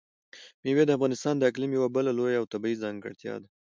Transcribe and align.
مېوې 0.63 0.83
د 0.85 0.91
افغانستان 0.97 1.33
د 1.37 1.43
اقلیم 1.51 1.71
یوه 1.77 1.89
بله 1.95 2.11
لویه 2.17 2.39
او 2.39 2.45
طبیعي 2.53 2.81
ځانګړتیا 2.83 3.35
ده. 3.41 3.47